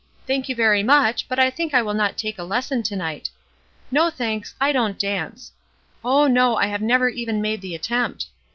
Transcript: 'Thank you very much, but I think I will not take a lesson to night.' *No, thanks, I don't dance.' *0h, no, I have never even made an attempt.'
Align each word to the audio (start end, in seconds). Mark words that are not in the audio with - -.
'Thank 0.25 0.49
you 0.49 0.55
very 0.55 0.81
much, 0.81 1.27
but 1.27 1.37
I 1.37 1.51
think 1.51 1.75
I 1.75 1.83
will 1.83 1.93
not 1.93 2.17
take 2.17 2.39
a 2.39 2.43
lesson 2.43 2.81
to 2.81 2.95
night.' 2.95 3.29
*No, 3.91 4.09
thanks, 4.09 4.55
I 4.59 4.71
don't 4.71 4.97
dance.' 4.97 5.51
*0h, 6.03 6.31
no, 6.31 6.55
I 6.55 6.65
have 6.65 6.81
never 6.81 7.07
even 7.09 7.39
made 7.39 7.63
an 7.63 7.73
attempt.' 7.75 8.25